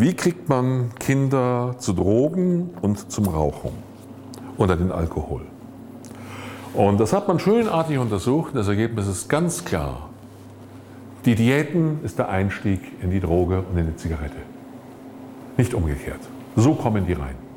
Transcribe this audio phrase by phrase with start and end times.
[0.00, 3.72] wie kriegt man Kinder zu Drogen und zum Rauchen
[4.56, 5.42] oder den Alkohol?
[6.72, 8.54] Und das hat man schönartig untersucht.
[8.54, 10.08] Das Ergebnis ist ganz klar.
[11.24, 14.36] Die Diäten ist der Einstieg in die Droge und in die Zigarette.
[15.56, 16.20] Nicht umgekehrt.
[16.54, 17.47] So kommen die rein.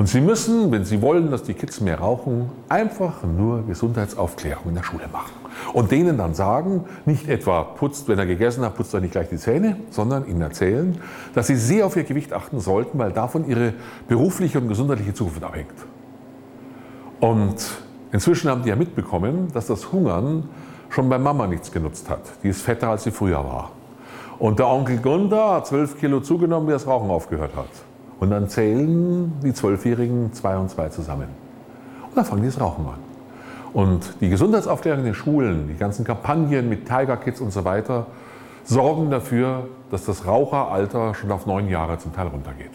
[0.00, 4.74] Und Sie müssen, wenn Sie wollen, dass die Kids mehr rauchen, einfach nur Gesundheitsaufklärung in
[4.76, 5.32] der Schule machen.
[5.74, 9.28] Und denen dann sagen, nicht etwa putzt, wenn er gegessen hat, putzt er nicht gleich
[9.28, 10.96] die Zähne, sondern ihnen erzählen,
[11.34, 13.74] dass sie sehr auf ihr Gewicht achten sollten, weil davon ihre
[14.08, 15.74] berufliche und gesundheitliche Zukunft abhängt.
[17.20, 17.56] Und
[18.10, 20.48] inzwischen haben die ja mitbekommen, dass das Hungern
[20.88, 22.22] schon bei Mama nichts genutzt hat.
[22.42, 23.72] Die ist fetter, als sie früher war.
[24.38, 27.89] Und der Onkel Gunther hat zwölf Kilo zugenommen, wie das Rauchen aufgehört hat.
[28.20, 31.28] Und dann zählen die Zwölfjährigen zwei und zwei zusammen.
[32.08, 32.98] Und dann fangen die das Rauchen an.
[33.72, 38.06] Und die Gesundheitsaufklärung in den Schulen, die ganzen Kampagnen mit Tiger Kids und so weiter,
[38.64, 42.70] sorgen dafür, dass das Raucheralter schon auf neun Jahre zum Teil runtergeht.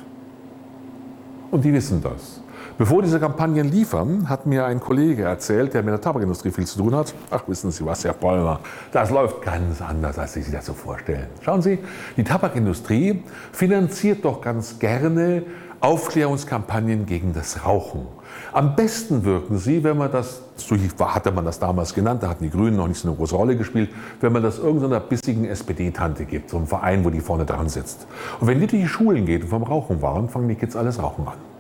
[1.52, 2.42] Und die wissen das.
[2.78, 6.80] Bevor diese Kampagnen liefern, hat mir ein Kollege erzählt, der mit der Tabakindustrie viel zu
[6.80, 7.14] tun hat.
[7.32, 8.60] Ach, wissen Sie was, Herr Bollmer,
[8.92, 11.28] das läuft ganz anders, als Sie sich das so vorstellen.
[11.42, 11.80] Schauen Sie,
[12.18, 15.44] die Tabakindustrie finanziert doch ganz gerne
[15.86, 18.08] Aufklärungskampagnen gegen das Rauchen.
[18.54, 22.44] Am besten wirken sie, wenn man das, so hatte man das damals genannt, da hatten
[22.44, 26.26] die Grünen noch nicht so eine große Rolle gespielt, wenn man das irgendeiner bissigen SPD-Tante
[26.26, 28.08] gibt, so einem Verein, wo die vorne dran sitzt.
[28.40, 31.02] Und wenn die durch die Schulen geht und vom Rauchen waren, fangen die Kids alles
[31.02, 31.55] Rauchen an.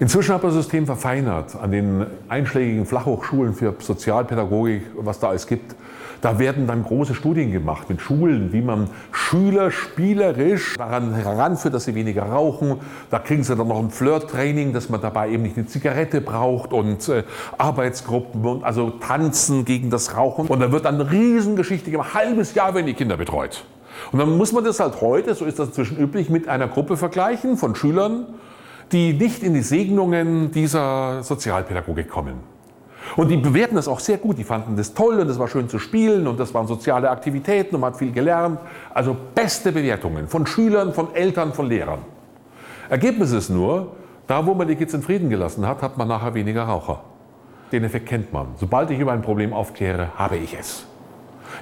[0.00, 5.46] Inzwischen hat man das System verfeinert an den einschlägigen Flachhochschulen für Sozialpädagogik, was da alles
[5.46, 5.74] gibt.
[6.22, 11.84] Da werden dann große Studien gemacht mit Schulen, wie man Schüler spielerisch daran heranführt, dass
[11.84, 12.76] sie weniger rauchen.
[13.10, 16.72] Da kriegen sie dann noch ein Flirt-Training, dass man dabei eben nicht eine Zigarette braucht
[16.72, 17.24] und äh,
[17.58, 20.46] Arbeitsgruppen und also Tanzen gegen das Rauchen.
[20.46, 22.10] Und da wird dann eine Riesengeschichte gemacht.
[22.14, 23.64] Ein halbes Jahr werden die Kinder betreut.
[24.12, 26.96] Und dann muss man das halt heute, so ist das inzwischen üblich, mit einer Gruppe
[26.96, 28.26] vergleichen von Schülern,
[28.92, 32.52] die nicht in die Segnungen dieser Sozialpädagogik kommen.
[33.16, 34.38] Und die bewerten das auch sehr gut.
[34.38, 37.74] Die fanden das toll und es war schön zu spielen und das waren soziale Aktivitäten
[37.74, 38.60] und man hat viel gelernt.
[38.94, 42.00] Also beste Bewertungen von Schülern, von Eltern, von Lehrern.
[42.88, 43.92] Ergebnis ist nur,
[44.26, 47.02] da wo man die Kids in Frieden gelassen hat, hat man nachher weniger Raucher.
[47.70, 48.48] Den Effekt kennt man.
[48.56, 50.84] Sobald ich über ein Problem aufkläre, habe ich es.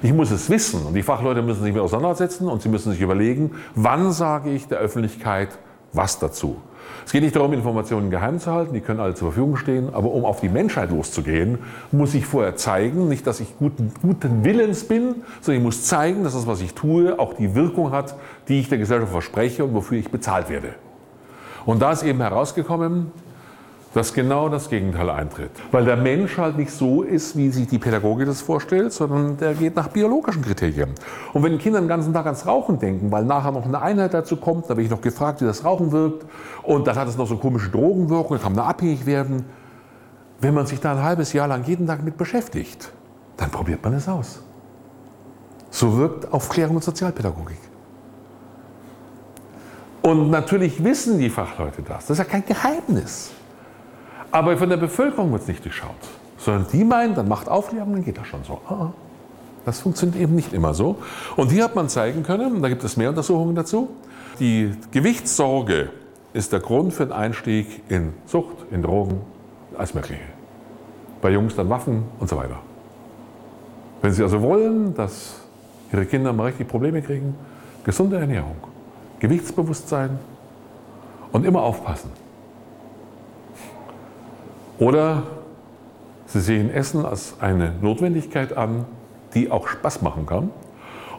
[0.01, 3.01] Ich muss es wissen und die Fachleute müssen sich mit auseinandersetzen und sie müssen sich
[3.01, 5.49] überlegen, wann sage ich der Öffentlichkeit
[5.93, 6.57] was dazu.
[7.05, 10.11] Es geht nicht darum, Informationen geheim zu halten, die können alle zur Verfügung stehen, aber
[10.11, 11.59] um auf die Menschheit loszugehen,
[11.91, 16.23] muss ich vorher zeigen, nicht, dass ich guten, guten Willens bin, sondern ich muss zeigen,
[16.23, 18.15] dass das, was ich tue, auch die Wirkung hat,
[18.47, 20.75] die ich der Gesellschaft verspreche und wofür ich bezahlt werde.
[21.65, 23.11] Und da ist eben herausgekommen,
[23.93, 25.51] dass genau das Gegenteil eintritt.
[25.71, 29.53] Weil der Mensch halt nicht so ist, wie sich die Pädagogik das vorstellt, sondern der
[29.53, 30.91] geht nach biologischen Kriterien.
[31.33, 34.37] Und wenn Kinder den ganzen Tag ans Rauchen denken, weil nachher noch eine Einheit dazu
[34.37, 36.25] kommt, da bin ich noch gefragt, wie das Rauchen wirkt,
[36.63, 39.45] und dann hat es noch so komische Drogenwirkungen, kann man abhängig werden.
[40.39, 42.91] Wenn man sich da ein halbes Jahr lang jeden Tag mit beschäftigt,
[43.35, 44.41] dann probiert man es aus.
[45.69, 47.59] So wirkt Aufklärung und Sozialpädagogik.
[50.01, 52.07] Und natürlich wissen die Fachleute das.
[52.07, 53.31] Das ist ja kein Geheimnis.
[54.31, 55.89] Aber von der Bevölkerung wird es nicht durchschaut.
[56.37, 58.61] Sondern die meinen, dann macht Aufklärung, dann geht das schon so.
[58.67, 58.93] Ah, ah.
[59.65, 60.97] Das funktioniert eben nicht immer so.
[61.35, 63.89] Und hier hat man zeigen können, da gibt es mehr Untersuchungen dazu,
[64.39, 65.89] die Gewichtssorge
[66.33, 69.21] ist der Grund für den Einstieg in Sucht, in Drogen,
[69.77, 70.21] alles Mögliche.
[71.21, 72.57] Bei Jungs dann Waffen und so weiter.
[74.01, 75.35] Wenn Sie also wollen, dass
[75.93, 77.35] Ihre Kinder mal richtig Probleme kriegen,
[77.83, 78.55] gesunde Ernährung,
[79.19, 80.17] Gewichtsbewusstsein
[81.31, 82.09] und immer aufpassen.
[84.81, 85.23] Oder
[86.25, 88.85] Sie sehen Essen als eine Notwendigkeit an,
[89.35, 90.49] die auch Spaß machen kann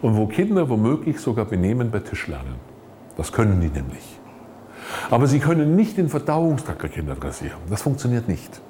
[0.00, 2.54] und wo Kinder womöglich sogar Benehmen bei Tisch lernen.
[3.16, 4.18] Das können die nämlich.
[5.10, 7.58] Aber sie können nicht den Verdauungstrakt der Kinder dressieren.
[7.70, 8.60] Das funktioniert nicht.